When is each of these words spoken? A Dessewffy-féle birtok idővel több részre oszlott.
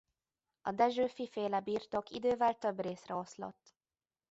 A 0.61 0.71
Dessewffy-féle 0.71 1.59
birtok 1.59 2.09
idővel 2.09 2.57
több 2.57 2.81
részre 2.81 3.15
oszlott. 3.15 3.75